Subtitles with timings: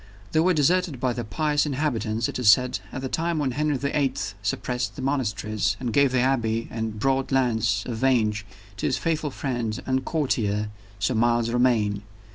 [0.31, 3.77] They were deserted by the pious inhabitants, it is said, at the time when Henry
[3.77, 8.43] the Eighth suppressed the monasteries, and gave the Abbey and the broad lands of Vange
[8.77, 12.01] to his faithful friend and courtier, Sir Miles Romayne.